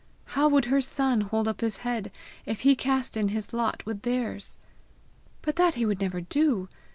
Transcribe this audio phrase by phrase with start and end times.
[0.33, 2.11] How would her son hold up his head,
[2.47, 4.57] if he cast in his lot with theirs!
[5.43, 6.69] But that he would never do!